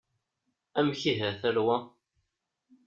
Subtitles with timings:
[0.77, 1.75] Amek ihi a tarwa?